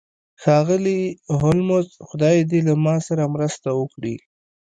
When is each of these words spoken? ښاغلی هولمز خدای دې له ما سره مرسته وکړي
ښاغلی 0.41 1.01
هولمز 1.39 1.87
خدای 2.07 2.37
دې 2.49 2.59
له 2.67 2.73
ما 2.83 2.95
سره 3.07 3.31
مرسته 3.35 3.69
وکړي 3.79 4.15